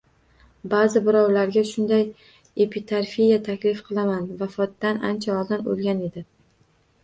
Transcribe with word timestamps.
Ba’zi 0.69 1.01
birovlarga 1.07 1.63
shunday 1.71 2.07
epitafiya 2.67 3.39
taklif 3.51 3.85
qilaman: 3.93 4.27
“Vafotidan 4.43 5.05
ancha 5.15 5.33
oldin 5.39 5.73
o’lgan 5.77 6.05
edi”. 6.11 6.29